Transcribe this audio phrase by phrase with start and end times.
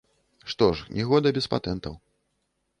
[0.53, 1.97] Што ж, ні года без патэнтаў.